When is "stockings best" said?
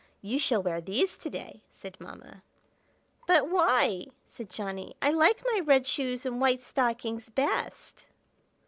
6.63-8.07